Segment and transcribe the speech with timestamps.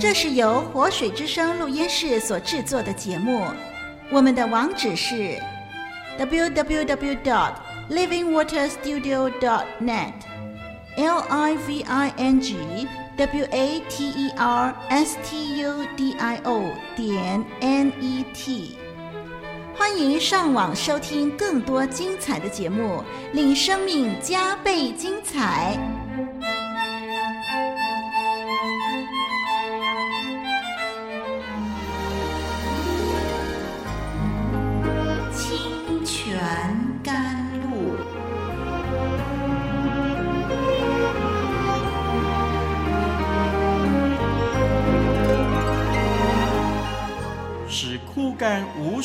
[0.00, 3.42] 这是由活水之声录音室所制作的节目，
[4.12, 5.36] 我们的网址是
[6.16, 7.54] www.dot
[7.90, 10.12] livingwaterstudio.dot net
[10.96, 12.56] l i v i n g
[13.16, 16.62] w a t e r s t u d i o
[16.94, 18.78] 点 n e t。
[19.76, 23.02] 欢迎上网收听更多精彩的节目，
[23.32, 25.76] 令生命加倍精彩。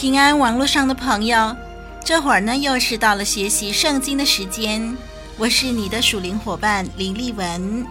[0.00, 1.56] 平安网络上的朋友，
[2.04, 4.96] 这会儿呢又是到了学习圣经的时间。
[5.36, 7.84] 我是你的属灵伙伴林丽文，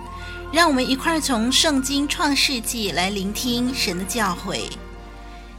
[0.54, 4.70] 让我们一块儿从圣经创世纪来聆听神的教诲。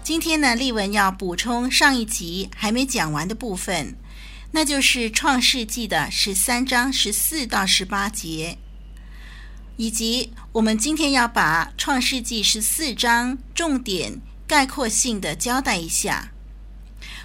[0.02, 3.94] 今天呢，丽文要补充上一集还没讲完的部分，
[4.50, 8.56] 那就是创世纪的十三章十四到十八节，
[9.76, 16.30] 以及我们今天要把创世纪十四章重点概括性的交代一下。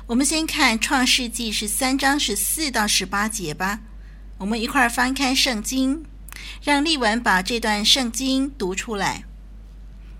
[0.06, 3.80] 我们先看《创世纪》十三章十四到十八节吧。
[4.38, 6.04] 我们一块儿翻开圣经，
[6.62, 9.24] 让丽文把这段圣经读出来。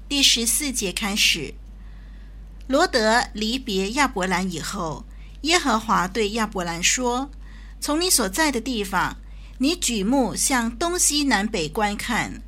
[0.08, 1.54] 第十四节开始：
[2.66, 5.04] 罗得离别亚伯兰以后，
[5.42, 7.30] 耶和华对亚伯兰说
[7.82, 9.18] ：“从你所在的地方，
[9.58, 12.42] 你举目向东西南北观看，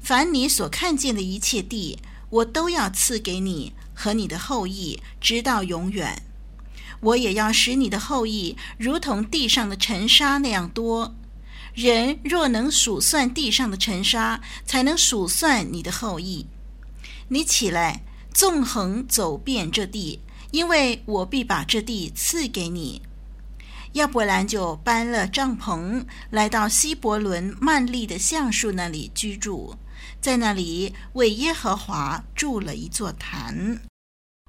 [0.00, 1.98] 凡你所看见的一切地，
[2.30, 6.22] 我都要赐给你和你的后裔，直到永远。”
[7.00, 11.14] 我也要使你的后裔如同地上的尘沙那样多。
[11.74, 16.46] 人若能数算地上的尘沙，才能数算你的后裔。
[17.28, 18.02] 你起来，
[18.34, 20.20] 纵横走遍这地，
[20.50, 23.02] 因为我必把这地赐给你。
[23.92, 29.76] 亚伯兰就搬了帐篷，来到希伯伦曼利的橡树那里居住，
[30.20, 33.87] 在那里为耶和华筑了一座坛。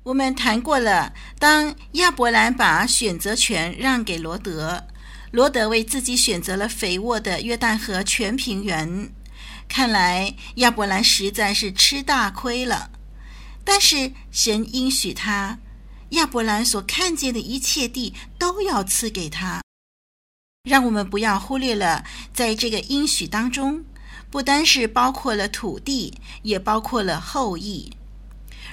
[0.09, 4.88] 我们谈过了，当亚伯兰把选择权让给罗德，
[5.30, 9.14] 罗德为自己选择了肥沃的约旦河全平原。
[9.68, 12.90] 看来亚伯兰实在是吃大亏了。
[13.64, 15.59] 但是神应许他，
[16.09, 19.62] 亚伯兰所看见的一切地都要赐给他。
[20.68, 22.03] 让我们不要忽略了，
[22.34, 23.86] 在这个应许当中，
[24.31, 27.94] 不单是包括了土地，也包括了后裔。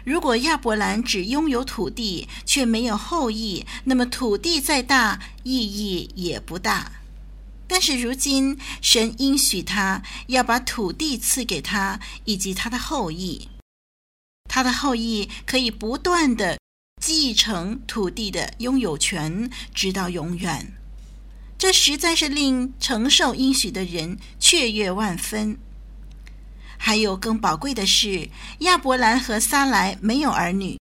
[0.06, 6.92] 如果亚伯兰只拥有土地，却没有后裔，那么土地再大，意义也不大。
[7.66, 13.48] 但是如今，神应许他要把土地赐给他以及他的后裔，
[14.48, 16.60] 他的后裔可以不断的
[17.02, 20.72] 继承土地的拥有权，直到永远。
[21.58, 25.58] 这实在是令承受应许的人雀跃万分。
[26.78, 30.78] 还有更宝贵的是，亚伯兰和撒莱没有儿女，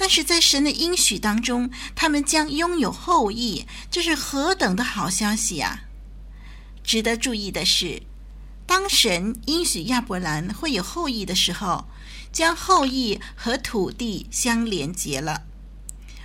[0.00, 5.84] 但是在神的应许当中，他们将拥有后裔，这是何等的好消息啊！
[6.82, 8.02] 值得注意的是，
[8.66, 11.86] 当神应许亚伯兰会有后裔的时候，
[12.32, 15.42] 将后裔和土地相连结了。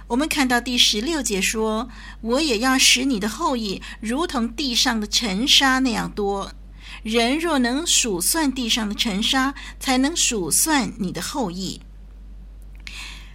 [0.07, 1.89] 我们看到第十六节说
[2.21, 6.53] ：“我也要使你的后裔如同地上的尘沙那样多。”
[7.03, 11.81] 人若能数算地上的尘沙，才能数算你的后裔。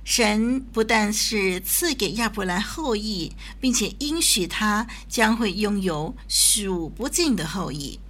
[0.04, 8.00] 神不但是赐给亚伯兰后裔，并且应许他将会拥有数不尽的后裔。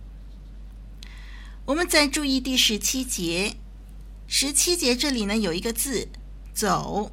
[1.66, 3.56] 我们再注意第十七节，
[4.26, 6.08] 十七节这里呢有一个字
[6.54, 7.12] “走”。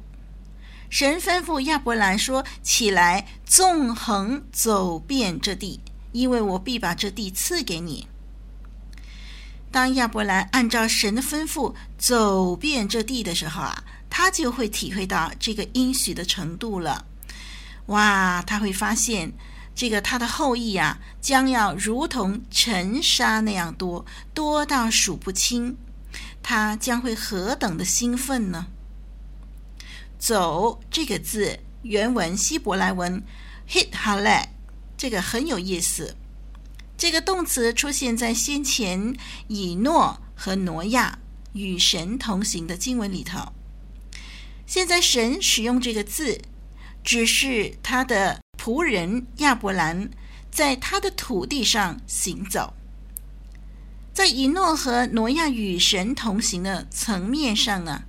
[0.90, 5.78] 神吩咐亚伯兰说：“起来，纵横走遍这地，
[6.10, 8.08] 因为我必把这地赐给你。”
[9.72, 17.04] 当亚伯兰按照神的吩咐走遍这地的时候啊，他就会体会到这个应许的程度了。
[17.86, 19.32] 哇，他会发现
[19.74, 25.76] 这个他的后裔啊，将要如同尘沙那样多，多到数不清。
[26.42, 28.66] 他将会何等的兴奋呢？
[30.18, 33.22] 走这个字原文希伯来文
[33.68, 34.48] hit h a l e
[34.96, 36.16] 这个很有意思。
[37.00, 39.16] 这个动词出现在先前
[39.48, 41.18] 以诺和挪亚
[41.54, 43.54] 与神同行的经文里头。
[44.66, 46.42] 现在神使用这个字，
[47.02, 50.10] 只是他的仆人亚伯兰
[50.50, 52.74] 在他的土地上行走。
[54.12, 58.02] 在以诺和挪亚与神同行的层面上呢，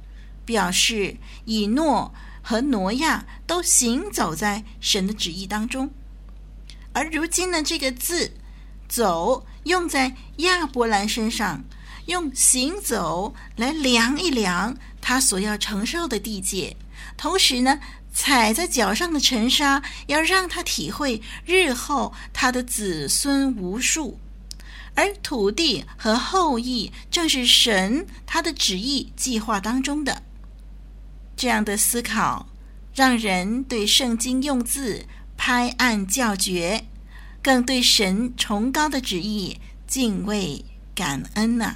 [0.43, 1.15] 表示
[1.45, 5.91] 以诺和挪亚都行走在神的旨意当中。
[6.91, 8.33] 而如今呢，这个字。
[8.91, 11.63] 走用在亚伯兰身上，
[12.07, 16.75] 用行走来量一量他所要承受的地界，
[17.15, 17.79] 同时呢，
[18.13, 24.19] 踩在脚上的尘沙，要让他体会日后他的子孙无数，
[24.93, 30.21] 而土地和后裔正是神他的旨意计划当中的。
[31.37, 32.49] 这样的思考，
[32.93, 35.05] 让人对圣经用字
[35.37, 36.83] 拍案叫绝。
[37.43, 41.75] 更对神崇高的旨意敬畏感恩呐、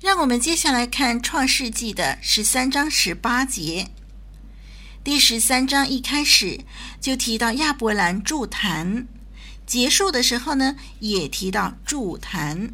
[0.00, 3.90] 让我们接下来看创世纪的十三章十八节。
[5.02, 6.60] 第十三章一开始
[7.00, 9.08] 就提到亚伯兰筑坛，
[9.66, 12.72] 结束的时候呢，也提到筑坛。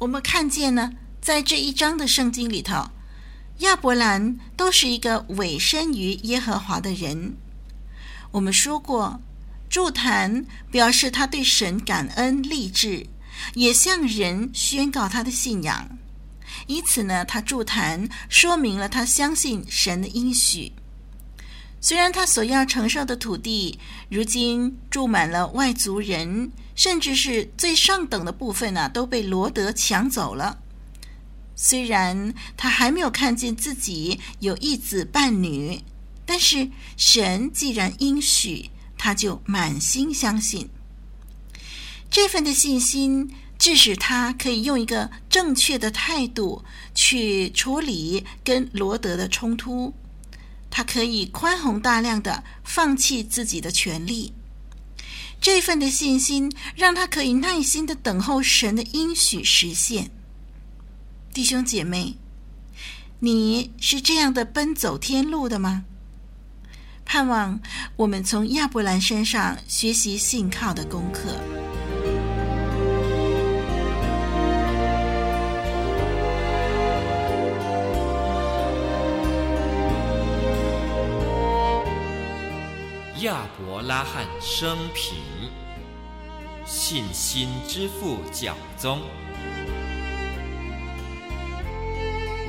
[0.00, 0.92] 我们看见呢，
[1.22, 2.90] 在这一章的圣经里头，
[3.60, 7.34] 亚伯兰都是一个委身于耶和华的人。
[8.32, 9.22] 我们说过。
[9.74, 13.08] 筑坛表示他对神感恩立志，
[13.54, 15.98] 也向人宣告他的信仰。
[16.68, 20.70] 以此呢，他筑坛说明了他相信神的应许。
[21.80, 23.76] 虽然他所要承受的土地
[24.08, 30.60] 如今住满了外族人，甚至是最上等的部分呢，都被罗德抢走了。
[31.56, 35.82] 虽然他还没有看见自己有一子半女，
[36.24, 38.70] 但是神既然应许。
[39.04, 40.66] 他就满心相信，
[42.10, 46.64] 这份的信心致使他可以用一个正确的态度
[46.94, 49.92] 去处理跟罗德的冲突，
[50.70, 54.32] 他可以宽宏大量的放弃自己的权利。
[55.38, 60.10] 这份的信心让他可以耐心的等候神的应许实现。
[61.34, 62.16] 弟兄姐妹，
[63.18, 65.84] 你是这样的奔走天路的吗？
[67.04, 67.60] 盼望
[67.96, 71.28] 我们从亚伯兰身上学习信靠的功课。
[83.20, 85.16] 亚伯拉罕生平，
[86.66, 89.00] 信心之父教宗，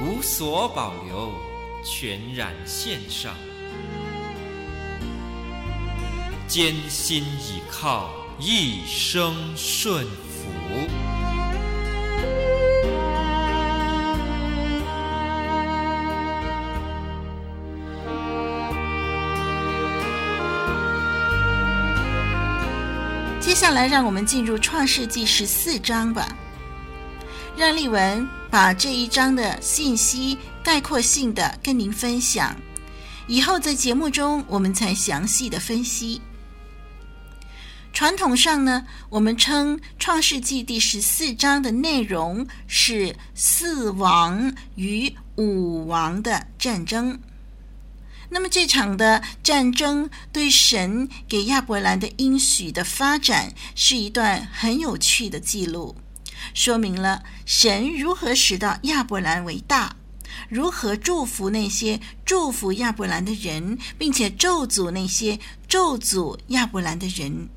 [0.02, 1.32] 无所保留，
[1.82, 3.34] 全然献上。
[6.48, 8.10] 艰辛倚靠，
[8.40, 10.46] 一生顺服。
[23.40, 26.28] 接下来，让我们进入创世纪十四章吧。
[27.58, 32.56] 让丽文把这一章的信息概括性的跟您分享，
[33.28, 36.22] 以后在节目中我们才详细的分析。
[37.96, 47.18] 传统上呢，我们称《创世纪》第十四章的内容是四王与五王的战争。
[48.28, 55.96] 那么这场的战争对神给亚伯兰的应许的发展是一段很有趣的记录，
[56.54, 59.96] 说明了神如何使到亚伯兰为大，
[60.50, 67.48] 如何祝福那些祝福亚伯兰的人，并且咒诅那些咒诅亚伯兰的人。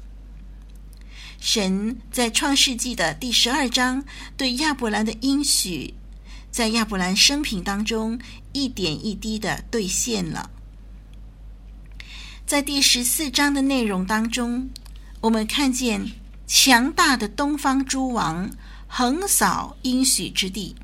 [1.40, 4.04] 神在创世纪的第十二章
[4.37, 5.95] 对亚伯兰的应许，
[6.50, 8.18] 在亚伯兰生平当中
[8.52, 10.50] 一点一滴的兑现了。
[12.45, 14.68] 在第十四章的内容当中，
[15.21, 16.11] 我们看见
[16.47, 18.50] 强大的东方诸王
[18.87, 20.75] 横扫应许之地，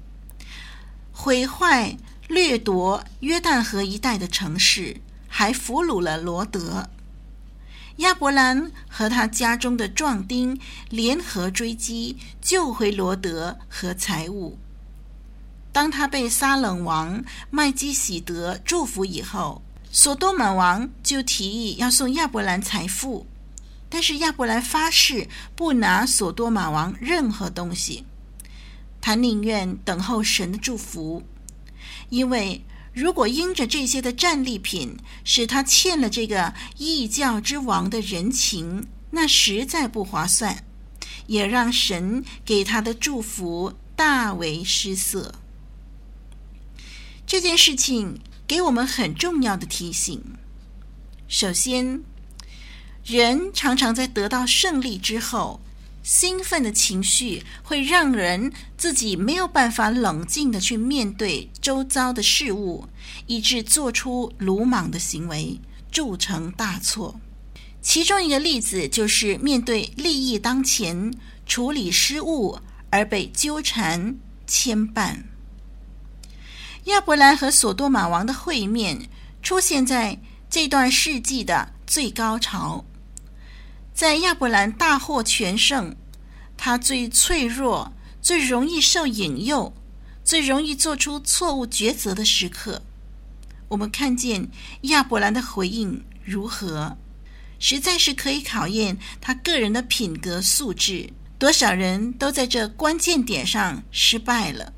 [1.10, 1.96] 毁坏
[2.28, 6.90] 掠夺约旦河一带的城市，还俘虏了罗得。
[7.98, 10.58] 亚伯兰和他家中的壮丁
[10.90, 14.58] 联合追击，救回罗德和财物。
[15.70, 23.26] 当他被撒冷王麦基洗德祝福以后，所多玛王就提议要送亚伯兰财富，
[23.88, 28.04] 但是亚伯兰发誓不拿所多玛王任何东西。
[29.00, 31.22] 他宁愿等候神的祝福，
[32.08, 40.64] 因为如果因着这些的战利品使他欠了这个异教之王的人情，那实在不划算，
[41.26, 45.34] 也让神给他的祝福大为失色。
[47.26, 50.22] 这件事情给我们很重要的提醒。
[51.26, 52.00] 首先，
[53.04, 55.60] 人常常在得到胜利之后，
[56.04, 62.86] 兴奋的情绪会让人自己没有办法冷静地去面对周遭的事物，
[63.26, 65.58] 以致做出鲁莽的行为，
[65.90, 67.18] 铸成大错。
[67.80, 71.10] 其中一个例子就是面对利益当前、
[71.46, 72.58] 处理失误
[72.90, 75.22] 而被纠缠牵绊。
[76.84, 79.08] 亚伯兰和所多玛王的会面
[79.42, 80.20] 出现在
[80.50, 82.84] 这段事迹的最高潮。
[83.94, 85.94] 在亚伯兰大获全胜，
[86.56, 89.72] 他最脆弱、最容易受引诱、
[90.24, 92.82] 最容易做出错误抉择的时刻，
[93.68, 94.48] 我们看见
[94.82, 96.96] 亚伯兰的回应如何，
[97.60, 101.10] 实在是可以考验他个人的品格素质。
[101.38, 104.72] 多少人都在这关键点上失败了。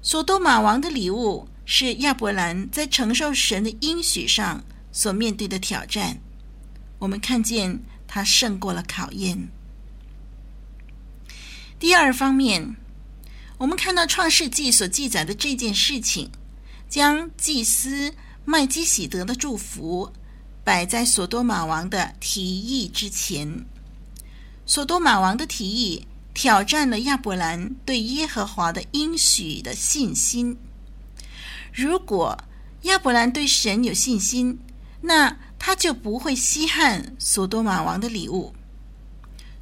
[0.00, 6.18] 所多玛王的礼物是亚伯兰在承受神的应许上所面对的挑战。
[7.02, 9.48] 我们看见他胜过了考验。
[11.80, 12.76] 第二方面，
[13.58, 16.30] 我们看到创世纪所记载的这件事情，
[16.88, 20.12] 将祭司麦基洗德的祝福
[20.62, 23.66] 摆在所多玛王的提议之前。
[24.64, 26.06] 所多玛王的提议。
[26.34, 30.56] 挑战了亚伯兰对耶和华的应许的信心。
[31.74, 32.42] 如果
[32.84, 34.58] 亚伯兰对神有信心，
[35.02, 38.52] 那他就不会稀罕所多玛王的礼物。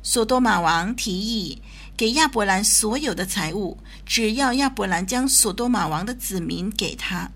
[0.02, 1.60] 所多玛王提议
[1.94, 3.76] 给亚伯兰所有的财物，
[4.06, 7.30] 只要亚伯兰将所多玛王的子民给他。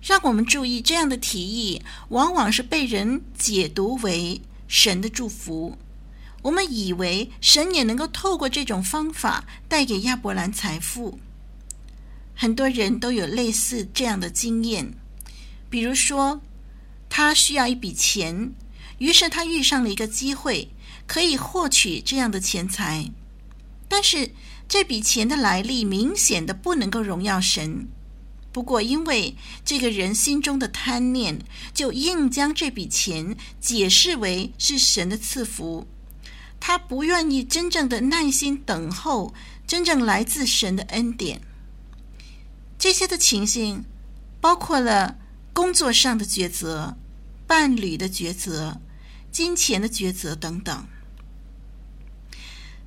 [0.00, 5.76] 让我们注意，这样的提议往往是被人解读为神的祝福。
[6.42, 11.18] 我们以为神也能够透过这种方法带给亚伯兰财富。
[12.36, 14.94] 很多人都有类似这样的经验，
[15.68, 16.40] 比如说，
[17.10, 18.54] 他需要一笔钱，
[18.96, 20.70] 于是他遇上了一个机会，
[21.06, 23.10] 可以获取这样的钱财。
[23.88, 24.30] 但是
[24.68, 27.88] 这笔钱的来历明显的不能够荣耀神。
[28.52, 31.40] 不过，因为这个人心中的贪念，
[31.74, 35.86] 就硬将这笔钱解释为是神的赐福。
[36.58, 39.32] 他不愿意真正的耐心等候
[39.66, 41.40] 真正来自神的恩典。
[42.78, 43.84] 这些的情形
[44.40, 45.16] 包括了
[45.52, 46.96] 工作上的抉择、
[47.50, 48.80] 伴侣的抉择、
[49.32, 50.86] 金钱的抉择等等。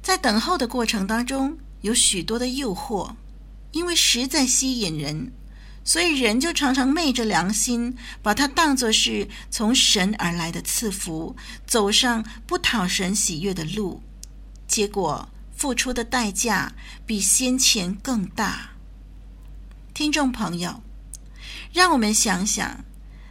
[0.02, 3.14] 在等候的过程当中，有许多的诱惑，
[3.74, 5.34] 因为实在吸引人。
[5.84, 11.36] 所以人就常常昧着良心，把它当作是从神而来的赐福，
[11.68, 14.02] 走上不讨神喜悦的路，
[14.66, 15.28] 结果
[15.58, 16.72] 付出的代价
[17.06, 18.70] 比先前更大。
[19.94, 20.82] 听众朋友，
[21.74, 22.86] 让我们想想，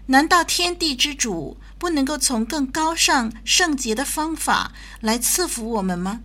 [0.06, 6.22] 难道天地之主不能够从更高尚圣洁的方法来赐福我们吗？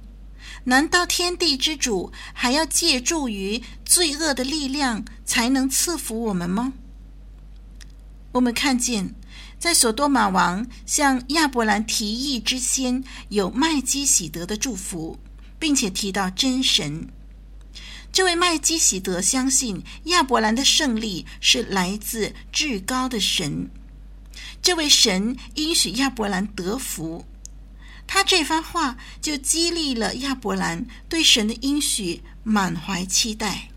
[0.63, 6.73] 难道天地之主还要借助于罪恶的力量才能赐福我们吗？
[8.33, 9.15] 我们看见，
[9.57, 15.17] 在所多玛王向亚伯兰提议之先，有麦基洗德的祝福，
[15.57, 17.07] 并且提到真神。
[18.17, 23.69] 这位麦基洗德相信亚伯兰的胜利是来自至高的神。
[24.59, 27.23] 这位神应许亚伯兰得福。
[28.07, 33.69] 他这番话就激励了亚伯兰对神的应许满怀期待。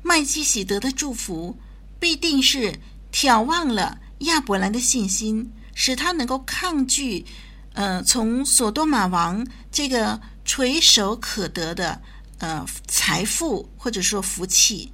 [0.00, 1.58] 麦基洗德的祝福
[1.98, 2.78] 必定是
[3.10, 7.26] 挑旺了亚伯兰的信心，使他能够抗拒，
[7.72, 12.00] 呃，从所多玛王这个垂手可得的
[12.38, 14.92] 呃财富或者说福气。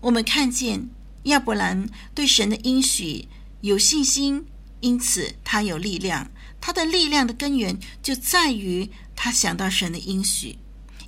[0.00, 0.88] 我们看见
[1.24, 3.28] 亚伯兰对神的应许
[3.60, 4.46] 有信心。
[4.80, 6.30] 因此，他有力量。
[6.60, 10.58] 他的力量的根源就在于他想到神的应许，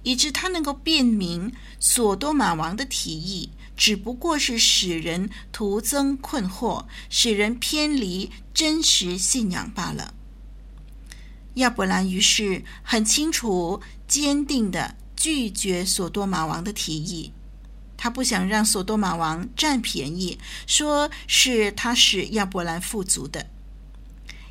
[0.03, 10.15] 以致他能够辨明所多玛王的提议只不过是使人徒增困惑，使人偏离真实信仰罢了。
[11.55, 17.33] 亚伯兰于是很清楚、坚定地拒绝所多玛王的提议。
[17.97, 23.47] 他不想让所多玛王占便宜，说是他使亚伯兰富足的。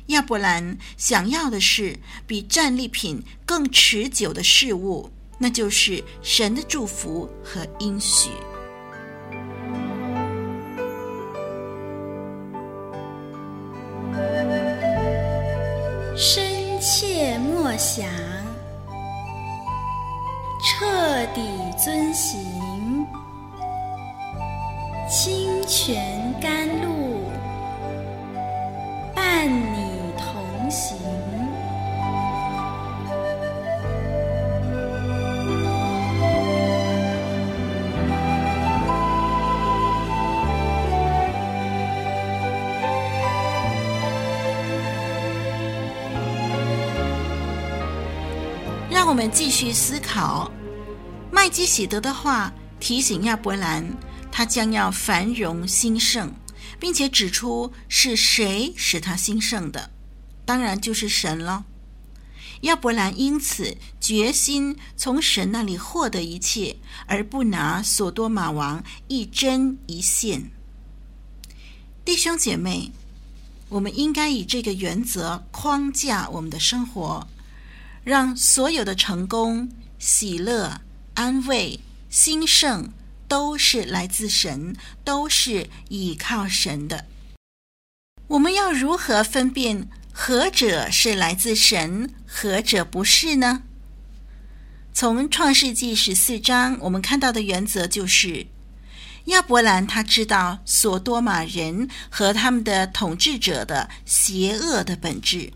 [0.06, 8.30] 亚伯兰想要的是比战利品更持久的事物，那就是神的祝福和应许。
[16.16, 18.08] 深切默想，
[21.36, 23.06] 彻底遵行，
[25.06, 27.28] 清泉甘露，
[29.14, 30.96] 伴你同行。
[48.88, 50.50] 让我们继续思考，
[51.46, 53.96] 麦基洗德的话提醒亚伯兰，
[54.32, 56.34] 他将要繁荣兴盛，
[56.80, 59.92] 并且指出是谁使他兴盛的，
[60.44, 61.64] 当然就是神了。
[62.62, 70.50] 亚伯兰因此决心从神那里获得一切，而不拿所多玛王一针一线。
[72.04, 72.90] 弟兄姐妹，
[73.68, 77.24] 我们应该以这个原则框架我们的生活。
[78.02, 79.68] 让所有的成功、
[80.00, 80.80] 喜乐、
[81.16, 81.80] 安慰、
[82.10, 82.92] 兴盛
[83.26, 87.06] 都是来自神，都是倚靠神的。
[88.28, 93.62] 我们要如何分辨何者是来自神，何者不是呢？
[94.92, 98.46] 从创世纪十四章，我们看到的原则就是：
[99.26, 105.54] 亚伯兰他知道所多玛人和他们的统治者的邪恶的本质。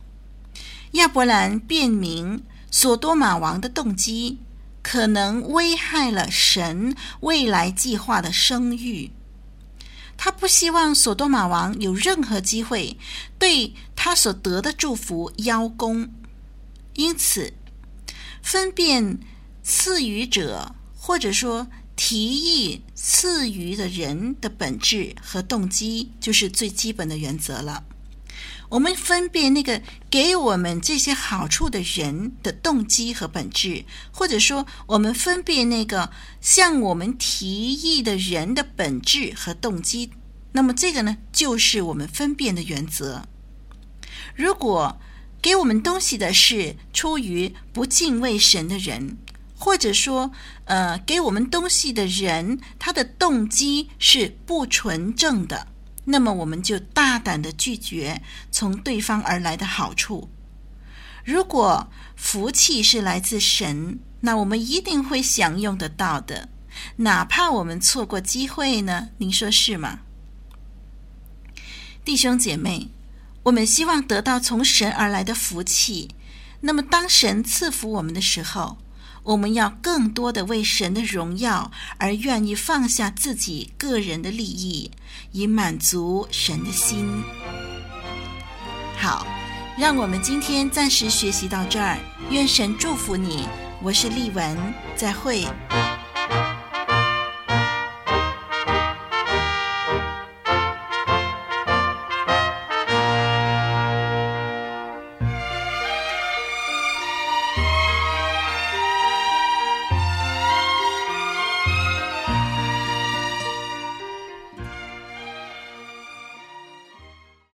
[0.93, 4.39] 亚伯兰辨明所多玛王的动机
[4.83, 9.11] 可能危害了神未来计划的声誉。
[10.17, 12.99] 他不希望所多玛王有任何机会
[13.39, 16.11] 对他所得的祝福邀功，
[16.95, 17.55] 因此
[18.43, 19.19] 分辨
[19.63, 27.85] 赐予者或者说提议赐予的人的本质和动机，就是最基本的原则了。
[28.71, 40.13] 我们分辨那个给我们这些好处的人的动机和本质，或者说我们分辨那个向我们提议的人的本质和动机，
[40.53, 43.27] 那么这个呢，就是我们分辨的原则。
[44.37, 45.01] 如果
[45.43, 49.17] 给我们东西的是出于不敬畏神的人，
[49.59, 50.31] 或者说，
[50.67, 55.67] 呃，给我们东西的人他的动机是不纯正的。
[56.11, 58.21] 那么我们就大胆的拒绝
[58.51, 60.29] 从对方而来的好处。
[61.25, 66.49] 如果福气是来自神，那我们一定会享用得到的，
[66.97, 69.11] 哪怕我们错过机会呢？
[69.19, 70.01] 您说是吗？
[72.05, 72.89] 弟兄姐妹，
[73.45, 76.15] 我们希望得到从神而来的福气。
[76.63, 78.79] 那么当神赐福我们的时候，
[79.23, 84.91] 我们要更多的为神的荣耀而愿意放下自己个人的利益，
[85.33, 87.23] 以满足神的心。
[88.97, 89.27] 好，
[89.79, 91.99] 让我们今天暂时学习到这儿。
[92.31, 93.47] 愿神祝福你，
[93.83, 94.57] 我是丽文，
[94.97, 95.47] 再会。